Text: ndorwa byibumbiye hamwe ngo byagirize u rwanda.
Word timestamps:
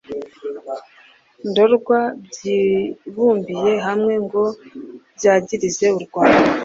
ndorwa 1.49 1.99
byibumbiye 2.27 3.71
hamwe 3.87 4.13
ngo 4.25 4.43
byagirize 5.15 5.85
u 5.97 5.99
rwanda. 6.05 6.49